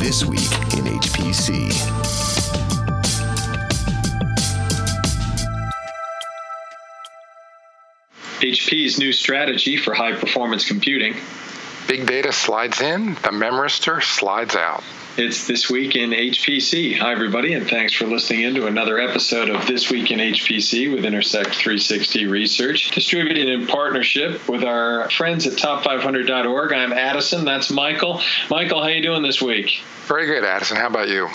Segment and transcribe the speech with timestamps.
[0.00, 1.68] This Week in HPC.
[8.40, 11.16] HP's new strategy for high performance computing.
[11.86, 14.82] Big data slides in, the memristor slides out.
[15.20, 16.96] It's This Week in HPC.
[16.96, 20.90] Hi, everybody, and thanks for listening in to another episode of This Week in HPC
[20.90, 26.72] with Intersect 360 Research, distributed in partnership with our friends at top500.org.
[26.72, 27.44] I'm Addison.
[27.44, 28.22] That's Michael.
[28.48, 29.82] Michael, how you doing this week?
[30.10, 30.76] Very good, Addison.
[30.76, 31.28] How about you?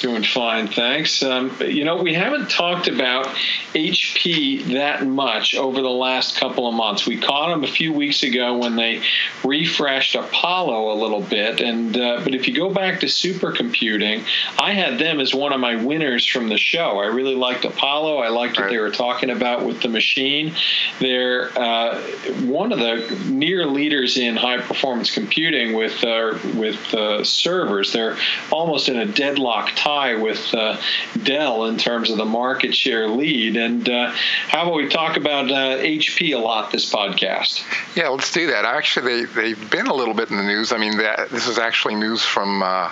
[0.00, 1.22] Doing fine, thanks.
[1.22, 3.26] Um, you know, we haven't talked about
[3.74, 7.06] HP that much over the last couple of months.
[7.06, 9.02] We caught them a few weeks ago when they
[9.42, 14.24] refreshed Apollo a little bit, and uh, but if you go back to supercomputing,
[14.58, 16.98] I had them as one of my winners from the show.
[16.98, 18.18] I really liked Apollo.
[18.18, 18.70] I liked what right.
[18.70, 20.54] they were talking about with the machine.
[21.00, 22.00] They're uh,
[22.42, 27.92] one of the near leaders in high performance computing with uh, with uh, servers.
[27.92, 28.16] They're
[28.50, 30.80] almost in a deadlock tie with uh,
[31.22, 33.56] Dell in terms of the market share lead.
[33.56, 34.10] And uh,
[34.48, 37.64] how about we talk about HP uh, a lot this podcast?
[37.96, 38.64] Yeah, let's do that.
[38.64, 40.72] Actually, they, they've been a little bit in the news.
[40.72, 42.90] I mean, that, this is actually news from uh,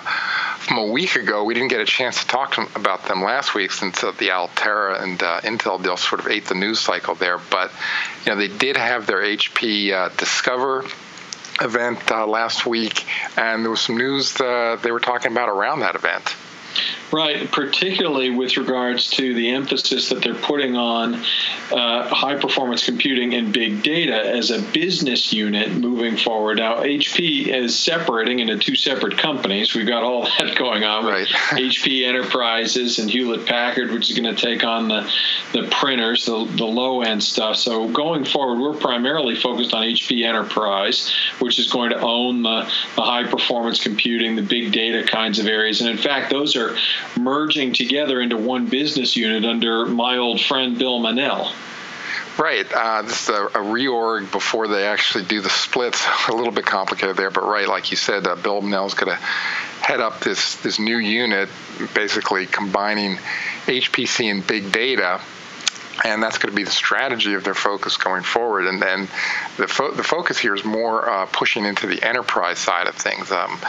[0.59, 1.43] from a week ago.
[1.43, 4.31] We didn't get a chance to talk to, about them last week since uh, the
[4.31, 7.37] Altera and uh, Intel deal sort of ate the news cycle there.
[7.37, 7.71] But
[8.25, 10.85] you know, they did have their HP uh, Discover
[11.61, 13.05] event uh, last week,
[13.37, 16.35] and there was some news uh, they were talking about around that event.
[17.09, 21.15] Right, particularly with regards to the emphasis that they're putting on
[21.71, 26.57] uh, high performance computing and big data as a business unit moving forward.
[26.57, 29.73] Now, HP is separating into two separate companies.
[29.73, 31.27] We've got all that going on with right.
[31.61, 35.09] HP Enterprises and Hewlett Packard, which is going to take on the,
[35.53, 37.55] the printers, the, the low end stuff.
[37.55, 42.69] So, going forward, we're primarily focused on HP Enterprise, which is going to own the,
[42.97, 45.79] the high performance computing, the big data kinds of areas.
[45.79, 46.75] And in fact, those are
[47.17, 51.51] merging together into one business unit under my old friend Bill Mannel.
[52.37, 52.71] Right.
[52.71, 56.05] Uh, this is a, a, reorg before they actually do the splits.
[56.29, 59.23] A little bit complicated there, but right, like you said, uh, Bill Mannel's going to
[59.81, 61.49] head up this this new unit,
[61.95, 63.15] basically combining
[63.65, 65.19] HPC and big data
[66.03, 68.67] and that's going to be the strategy of their focus going forward.
[68.67, 69.07] And then
[69.57, 73.31] the fo- the focus here is more uh, pushing into the enterprise side of things.
[73.31, 73.59] Um,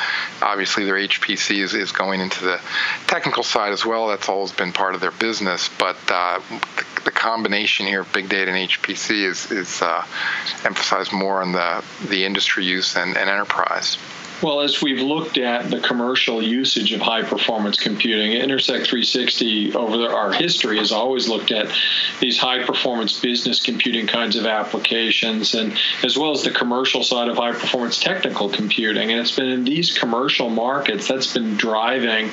[0.43, 2.61] obviously, their HPC is, is going into the
[3.07, 4.09] technical side as well.
[4.09, 6.41] That's always been part of their business, but uh,
[6.77, 10.05] the, the, combination here of big data and HPC is is uh,
[10.65, 13.99] emphasized more on the the industry use and, and enterprise.
[14.41, 20.15] Well, as we've looked at the commercial usage of high performance computing, Intersect 360 over
[20.15, 21.75] our history has always looked at
[22.21, 27.29] these high performance business computing kinds of applications, and as well as the commercial side
[27.29, 29.11] of high performance technical computing.
[29.11, 32.31] And it's been in these commercial markets that's been driving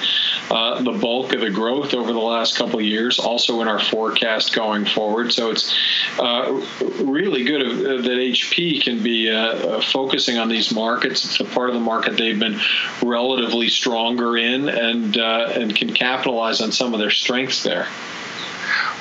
[0.51, 3.79] uh, the bulk of the growth over the last couple of years, also in our
[3.79, 5.33] forecast going forward.
[5.33, 5.75] So it's
[6.19, 6.63] uh,
[7.03, 11.25] really good that HP can be uh, focusing on these markets.
[11.25, 12.59] It's a part of the market market they've been
[13.01, 17.88] relatively stronger in and uh, and can capitalize on some of their strengths there.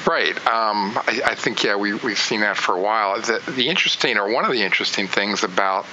[0.06, 0.37] Right.
[0.47, 3.21] Um, I, I, think yeah, we we've seen that for a while.
[3.21, 5.87] The, the interesting or one of the interesting things about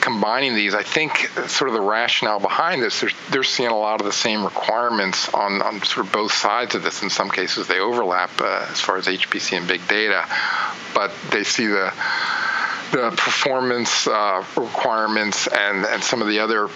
[0.00, 4.00] combining these, I think sort of the rationale behind this, they're, they're seeing a lot
[4.00, 7.02] of the same requirements on, on sort of both sides of this.
[7.02, 10.24] In some cases, they overlap uh, as far as HPC and big data,
[10.94, 11.92] but they see the
[12.92, 16.68] the performance uh, requirements and, and some of the other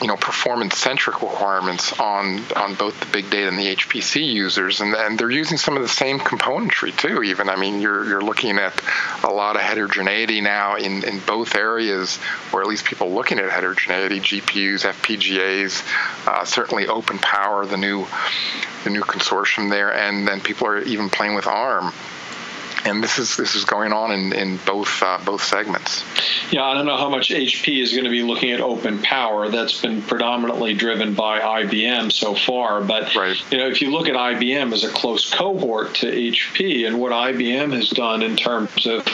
[0.00, 4.80] you know performance centric requirements on on both the big data and the HPC users.
[4.80, 7.48] And, and they're using some of the same componentry too even.
[7.48, 8.78] I mean you're you're looking at
[9.24, 12.18] a lot of heterogeneity now in, in both areas
[12.52, 18.06] or at least people looking at heterogeneity GPUs FPGAs uh, certainly open power the new
[18.84, 19.92] the new consortium there.
[19.92, 21.92] And then people are even playing with ARM
[22.84, 26.04] and this is this is going on in, in both uh, both segments.
[26.50, 29.48] Yeah, I don't know how much HP is going to be looking at open power.
[29.48, 32.80] That's been predominantly driven by IBM so far.
[32.80, 33.36] But right.
[33.50, 37.12] you know, if you look at IBM as a close cohort to HP and what
[37.12, 39.06] IBM has done in terms of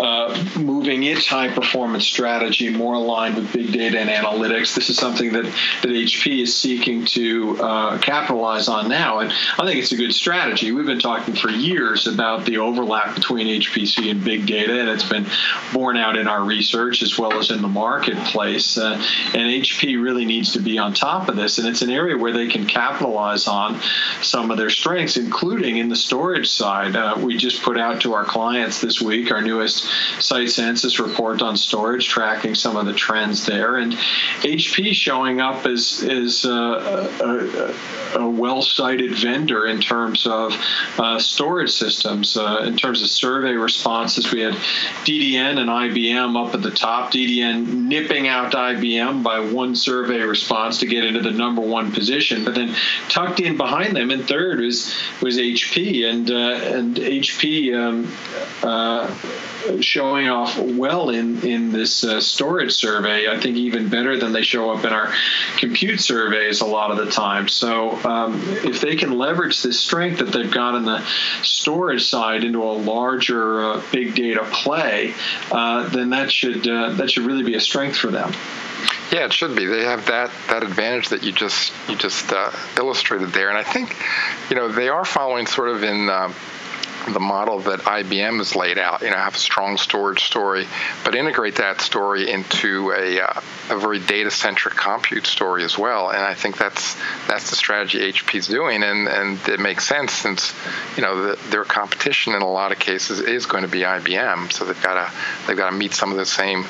[0.00, 4.96] uh, moving its high performance strategy more aligned with big data and analytics, this is
[4.96, 9.18] something that that HP is seeking to uh, capitalize on now.
[9.18, 10.72] And I think it's a good strategy.
[10.72, 14.88] We've been talking for years about the overlap overlap between HPC and big data, and
[14.88, 15.26] it's been
[15.72, 18.78] borne out in our research as well as in the marketplace.
[18.78, 18.94] Uh,
[19.34, 22.32] and HP really needs to be on top of this, and it's an area where
[22.32, 23.80] they can capitalize on
[24.20, 26.96] some of their strengths, including in the storage side.
[26.96, 29.84] Uh, we just put out to our clients this week our newest
[30.20, 33.92] site census report on storage, tracking some of the trends there, and
[34.42, 40.54] HP showing up as as uh, a, a, a well cited vendor in terms of
[40.98, 42.36] uh, storage systems.
[42.36, 44.54] Uh, in terms of survey responses, we had
[45.04, 47.12] DDN and IBM up at the top.
[47.12, 52.44] DDN nipping out IBM by one survey response to get into the number one position,
[52.44, 52.74] but then
[53.08, 57.74] tucked in behind them in third was was HP, and uh, and HP.
[57.74, 58.12] Um,
[58.62, 59.12] uh,
[59.80, 63.28] showing off well in in this uh, storage survey.
[63.28, 65.12] I think even better than they show up in our
[65.58, 67.48] compute surveys a lot of the time.
[67.48, 71.04] So um, if they can leverage this strength that they've got in the
[71.42, 75.14] storage side into a larger uh, big data play,
[75.50, 78.32] uh, then that should uh, that should really be a strength for them.
[79.12, 79.66] Yeah, it should be.
[79.66, 83.62] They have that that advantage that you just you just uh, illustrated there, and I
[83.62, 83.96] think,
[84.48, 86.32] you know, they are following sort of in uh,
[87.08, 89.02] the model that IBM has laid out.
[89.02, 90.66] You know, have a strong storage story,
[91.04, 93.40] but integrate that story into a, uh,
[93.70, 96.10] a very data-centric compute story as well.
[96.10, 96.96] And I think that's
[97.26, 100.54] that's the strategy HP is doing, and, and it makes sense since
[100.96, 104.52] you know the, their competition in a lot of cases is going to be IBM.
[104.52, 105.12] So they've got to
[105.46, 106.64] they've got to meet some of the same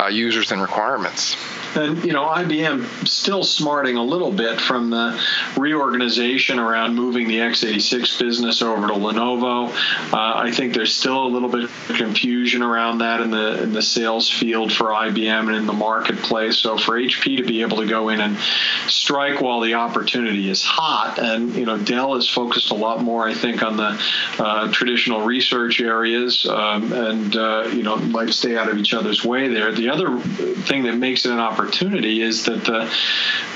[0.00, 1.36] uh, users and requirements.
[1.76, 5.20] And you know, IBM still smarting a little bit from the
[5.56, 9.68] reorganization around moving the x86 business over to Lenovo.
[10.12, 13.72] Uh, I think there's still a little bit of confusion around that in the in
[13.72, 16.58] the sales field for IBM and in the marketplace.
[16.58, 18.38] So for HP to be able to go in and
[18.86, 23.28] strike while the opportunity is hot, and you know, Dell is focused a lot more,
[23.28, 24.00] I think, on the
[24.38, 29.24] uh, traditional research areas, um, and uh, you know, might stay out of each other's
[29.24, 29.72] way there.
[29.72, 32.92] The other thing that makes it an opportunity opportunity is that the,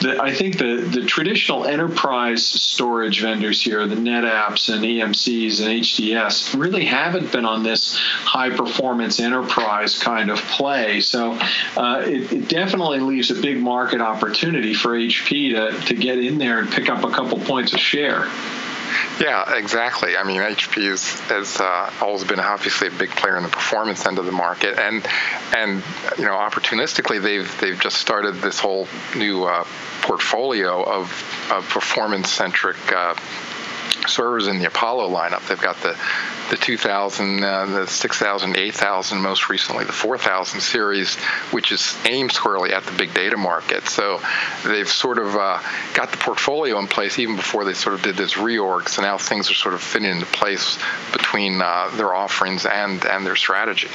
[0.00, 5.82] the I think the, the traditional enterprise storage vendors here, the NetApps and EMCs and
[5.82, 11.00] HDS, really haven't been on this high performance enterprise kind of play.
[11.00, 11.38] So
[11.76, 16.38] uh, it, it, definitely leaves a big market opportunity for HP to, to get in
[16.38, 18.28] there and pick up a couple points of share.
[19.20, 20.16] Yeah, exactly.
[20.16, 24.06] I mean, HP is, has uh, always been obviously a big player in the performance
[24.06, 25.06] end of the market, and
[25.56, 25.82] and
[26.18, 29.64] you know, opportunistically, they've they've just started this whole new uh,
[30.02, 32.76] portfolio of, of performance centric.
[32.92, 33.14] Uh,
[34.08, 35.46] servers in the Apollo lineup.
[35.46, 35.96] They've got the
[36.50, 41.16] the 2000, uh, the 6000, 8000, most recently the 4000 series,
[41.50, 43.86] which is aimed squarely at the big data market.
[43.88, 44.20] So
[44.64, 45.60] they've sort of uh,
[45.94, 48.88] got the portfolio in place even before they sort of did this reorg.
[48.88, 50.78] So now things are sort of fitting into place
[51.12, 53.88] between uh, their offerings and and their strategy.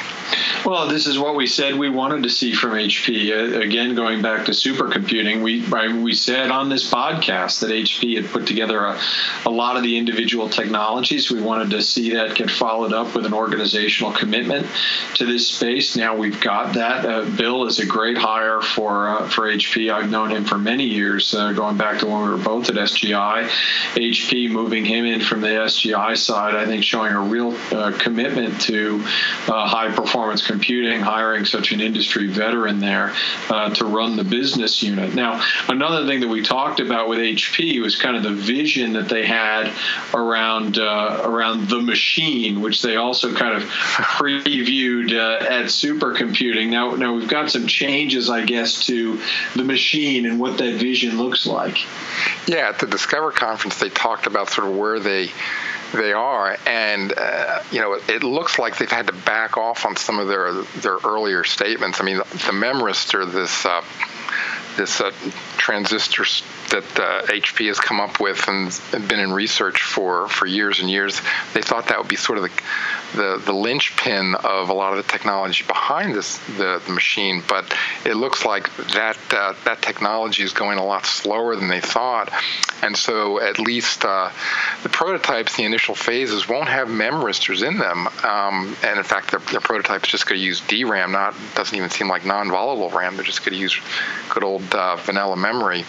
[0.65, 3.31] Well, this is what we said we wanted to see from HP.
[3.31, 5.61] Uh, again, going back to supercomputing, we
[6.01, 8.99] we said on this podcast that HP had put together a,
[9.45, 11.31] a lot of the individual technologies.
[11.31, 14.67] We wanted to see that get followed up with an organizational commitment
[15.15, 15.95] to this space.
[15.95, 17.05] Now we've got that.
[17.05, 19.93] Uh, Bill is a great hire for uh, for HP.
[19.93, 22.75] I've known him for many years, uh, going back to when we were both at
[22.75, 23.47] SGI.
[23.95, 28.59] HP moving him in from the SGI side, I think, showing a real uh, commitment
[28.61, 29.01] to
[29.47, 33.13] uh, high performance computing, hiring such an industry veteran there
[33.49, 35.15] uh, to run the business unit.
[35.15, 39.07] Now, another thing that we talked about with HP was kind of the vision that
[39.07, 39.71] they had
[40.13, 46.69] around around the machine which they also kind of previewed uh, at supercomputing.
[46.69, 49.19] Now, now we've got some changes, I guess, to
[49.55, 51.77] the machine and what that vision looks like.
[52.47, 55.31] Yeah, at the Discover conference, they talked about sort of where they
[55.93, 59.95] they are, and uh, you know, it looks like they've had to back off on
[59.95, 62.01] some of their their earlier statements.
[62.01, 63.83] I mean, the Memristor, this uh,
[64.75, 65.11] this uh,
[65.63, 66.25] transistor
[66.71, 70.89] that uh, HP has come up with and been in research for, for years and
[70.89, 71.21] years.
[71.53, 72.51] They thought that would be sort of the,
[73.15, 77.73] the, the linchpin of a lot of the technology behind this the, the machine, but
[78.05, 82.29] it looks like that uh, that technology is going a lot slower than they thought,
[82.81, 84.29] and so at least uh,
[84.83, 89.39] the prototypes, the initial phases, won't have memristors in them, um, and in fact, the,
[89.51, 91.11] the prototype is just going to use DRAM.
[91.11, 93.15] Not doesn't even seem like non-volatile RAM.
[93.15, 93.79] They're just going to use
[94.29, 95.85] good old uh, vanilla memory.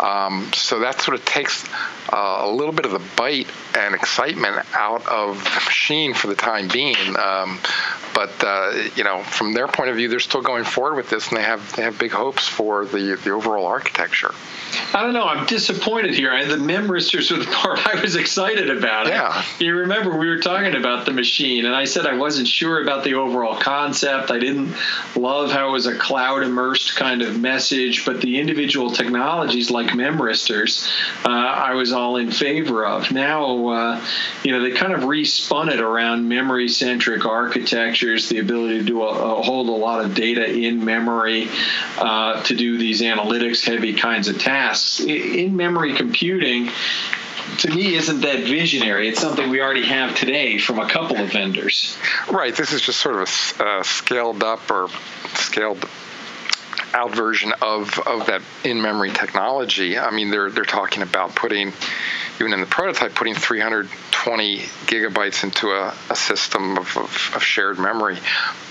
[0.00, 1.64] Um, so that sort of takes
[2.12, 6.34] uh, a little bit of the bite and excitement out of the machine for the
[6.34, 6.96] time being.
[7.16, 7.60] Um,
[8.14, 11.28] but uh, you know, from their point of view, they're still going forward with this,
[11.28, 14.32] and they have they have big hopes for the the overall architecture.
[14.92, 15.24] I don't know.
[15.24, 16.32] I'm disappointed here.
[16.32, 19.08] I, the memristors were the part I was excited about.
[19.08, 19.44] Yeah.
[19.58, 23.04] You remember we were talking about the machine, and I said I wasn't sure about
[23.04, 24.30] the overall concept.
[24.30, 24.74] I didn't
[25.16, 29.94] love how it was a cloud immersed kind of message, but the individual technologies like
[29.94, 30.88] memristors,
[31.24, 33.10] uh, I was all in favor of.
[33.10, 34.06] Now, uh,
[34.44, 39.02] you know, they kind of respun it around memory centric architecture the ability to do
[39.02, 41.48] a, a hold a lot of data in memory
[41.98, 45.00] uh, to do these analytics heavy kinds of tasks.
[45.00, 46.70] In memory computing,
[47.58, 49.08] to me isn't that visionary.
[49.08, 51.96] It's something we already have today from a couple of vendors.
[52.30, 52.54] Right.
[52.54, 54.88] This is just sort of a uh, scaled up or
[55.34, 55.88] scaled
[56.94, 59.98] out version of, of that in memory technology.
[59.98, 61.72] I mean, they're they're talking about putting
[62.40, 67.78] even in the prototype, putting 320 gigabytes into a, a system of, of, of, shared
[67.78, 68.18] memory.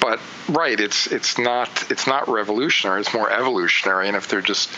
[0.01, 3.01] But right, it's it's not it's not revolutionary.
[3.01, 4.07] It's more evolutionary.
[4.09, 4.69] And if they're just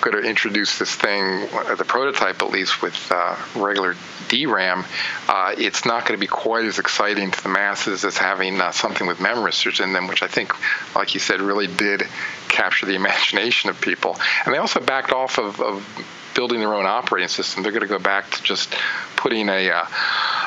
[0.00, 1.40] going to introduce this thing,
[1.76, 3.96] the prototype at least with uh, regular
[4.28, 4.84] DRAM,
[5.28, 8.72] uh, it's not going to be quite as exciting to the masses as having uh,
[8.72, 10.54] something with memristors in them, which I think,
[10.96, 12.04] like you said, really did
[12.48, 14.16] capture the imagination of people.
[14.46, 15.86] And they also backed off of, of
[16.34, 17.62] building their own operating system.
[17.62, 18.74] They're going to go back to just
[19.16, 19.86] putting a, uh,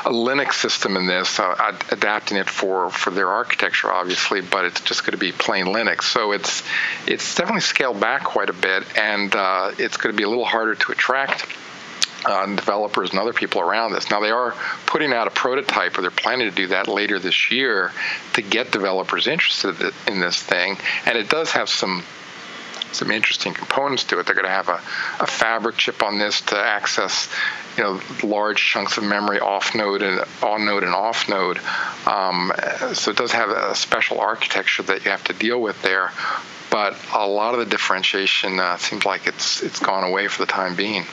[0.04, 4.80] a Linux system in this, uh, adapting it for, for their architecture, obviously, but it's
[4.82, 6.02] just going to be plain Linux.
[6.02, 6.62] So it's
[7.06, 10.44] it's definitely scaled back quite a bit, and uh, it's going to be a little
[10.44, 11.46] harder to attract.
[12.24, 14.10] Uh, developers and other people around this.
[14.10, 14.52] Now they are
[14.86, 17.92] putting out a prototype, or they're planning to do that later this year,
[18.32, 20.76] to get developers interested in this thing.
[21.04, 22.02] And it does have some
[22.96, 24.26] some interesting components to it.
[24.26, 24.80] They're going to have a,
[25.20, 27.32] a fabric chip on this to access,
[27.76, 31.58] you know, large chunks of memory off node and on node and off node.
[32.06, 32.52] Um,
[32.94, 36.12] so it does have a special architecture that you have to deal with there.
[36.70, 40.50] But a lot of the differentiation uh, seems like it's it's gone away for the
[40.50, 41.06] time being.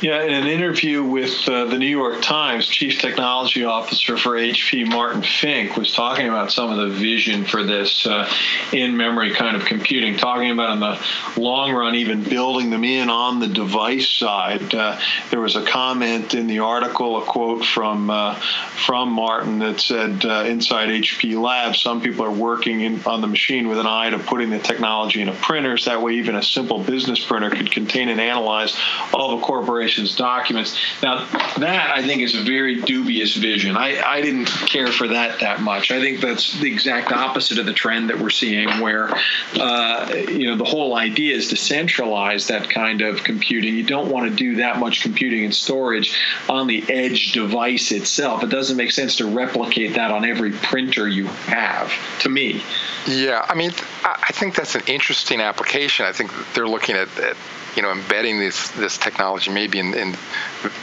[0.00, 4.86] Yeah, in an interview with uh, the New York Times, Chief Technology Officer for HP,
[4.86, 8.30] Martin Fink, was talking about some of the vision for this uh,
[8.72, 13.08] in memory kind of computing, talking about in the long run, even building them in
[13.08, 14.74] on the device side.
[14.74, 19.80] Uh, there was a comment in the article, a quote from, uh, from Martin that
[19.80, 23.86] said, uh, Inside HP Labs, some people are working in, on the machine with an
[23.86, 25.86] eye to putting the technology into printers.
[25.86, 28.76] That way, even a simple business printer could contain and analyze
[29.12, 30.76] all the corporation's documents.
[31.02, 31.26] Now,
[31.58, 33.76] that I think is a very dubious vision.
[33.76, 35.92] I, I didn't care for that that much.
[35.92, 39.10] I think that's the exact opposite of the trend that we're seeing, where
[39.54, 43.76] uh, you know the whole idea is to centralize that kind of computing.
[43.76, 46.18] You don't want to do that much computing and storage
[46.48, 48.42] on the edge device itself.
[48.42, 51.92] It doesn't make sense to replicate that on every printer you have.
[52.20, 52.62] To me.
[53.06, 53.70] Yeah, I mean,
[54.02, 56.06] I think that's an interesting application.
[56.06, 57.36] I think they're looking at, at
[57.76, 60.16] you know, embedding this this technology maybe in, in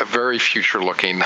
[0.05, 1.21] very future-looking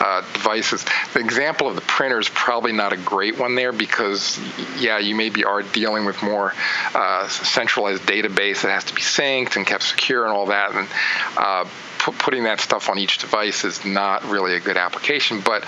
[0.00, 0.84] uh, devices.
[1.14, 4.38] The example of the printer is probably not a great one there because,
[4.78, 6.52] yeah, you maybe are dealing with more
[6.94, 10.88] uh, centralized database that has to be synced and kept secure and all that, and
[11.36, 11.64] uh,
[11.98, 15.64] putting that stuff on each device is not really a good application, but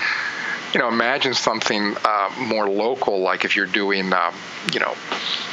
[0.73, 4.33] you know, imagine something uh, more local, like if you're doing, uh,
[4.73, 4.95] you know,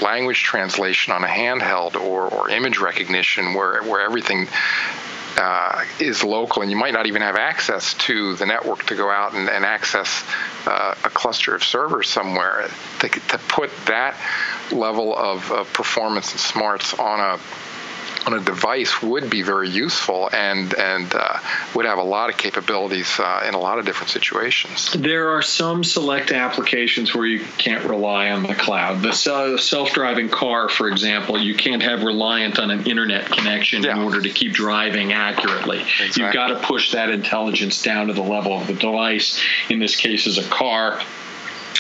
[0.01, 4.47] language translation on a handheld or, or image recognition, where where everything
[5.37, 9.09] uh, is local, and you might not even have access to the network to go
[9.09, 10.23] out and, and access
[10.65, 12.69] uh, a cluster of servers somewhere.
[12.99, 14.15] To, to put that
[14.71, 17.39] level of, of performance and smarts on a
[18.25, 21.39] on a device would be very useful and and uh,
[21.73, 24.91] would have a lot of capabilities uh, in a lot of different situations.
[24.93, 29.01] There are some select applications where you can't rely on the cloud.
[29.01, 33.95] The self-driving car, for example, you can't have reliant on an internet connection yeah.
[33.95, 35.81] in order to keep driving accurately.
[35.81, 36.23] Exactly.
[36.23, 39.41] You've got to push that intelligence down to the level of the device.
[39.69, 41.01] In this case, is a car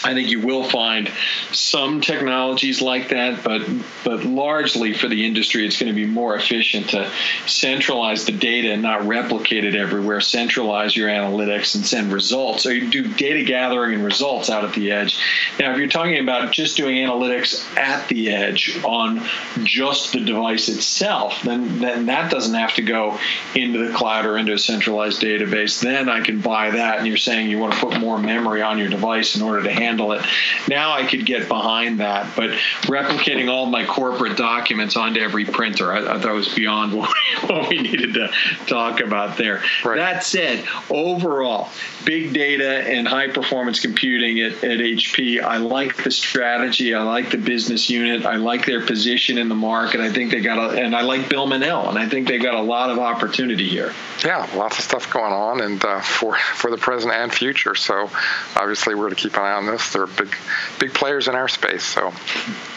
[0.05, 1.11] I think you will find
[1.51, 3.67] some technologies like that, but
[4.03, 7.11] but largely for the industry, it's going to be more efficient to
[7.47, 10.21] centralize the data and not replicate it everywhere.
[10.21, 14.73] Centralize your analytics and send results, or you do data gathering and results out at
[14.73, 15.17] the edge.
[15.59, 19.23] Now, if you're talking about just doing analytics at the edge on
[19.63, 23.19] just the device itself, then then that doesn't have to go
[23.55, 25.81] into the cloud or into a centralized database.
[25.81, 28.77] Then I can buy that, and you're saying you want to put more memory on
[28.77, 30.25] your device in order to handle handle it.
[30.67, 32.51] Now I could get behind that, but
[32.83, 37.47] replicating all my corporate documents onto every printer, I, I thought was beyond what we,
[37.47, 38.29] what we, needed to
[38.67, 39.63] talk about there.
[39.83, 39.97] Right.
[39.97, 41.69] That said, overall,
[42.03, 46.93] big data and high performance computing at, at HP, I like the strategy.
[46.93, 48.25] I like the business unit.
[48.25, 50.01] I like their position in the market.
[50.01, 52.55] I think they got a, and I like Bill Mannel, and I think they got
[52.55, 53.93] a lot of opportunity here.
[54.23, 57.75] Yeah, lots of stuff going on, and uh, for for the present and future.
[57.75, 58.09] So,
[58.55, 60.35] obviously, we're going to keep an eye on this they're big,
[60.79, 61.83] big players in our space.
[61.83, 62.13] So,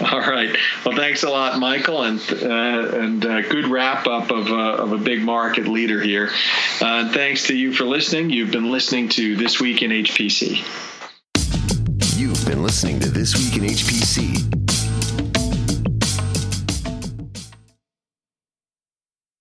[0.00, 0.56] all right.
[0.84, 4.92] Well, thanks a lot, Michael, and uh, and uh, good wrap up of, uh, of
[4.92, 6.30] a big market leader here.
[6.80, 8.30] Uh, thanks to you for listening.
[8.30, 10.64] You've been listening to this week in HPC.
[12.18, 14.67] You've been listening to This Week in HPC